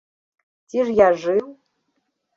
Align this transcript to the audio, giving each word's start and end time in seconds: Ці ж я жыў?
Ці 0.73 0.79
ж 0.87 0.95
я 1.01 1.07
жыў? 1.27 1.47